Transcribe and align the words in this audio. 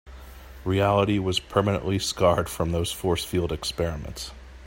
Reality 0.65 1.19
was 1.19 1.39
permanently 1.39 1.99
scarred 1.99 2.49
from 2.49 2.71
those 2.71 2.91
force 2.91 3.23
field 3.23 3.51
experiments. 3.51 4.31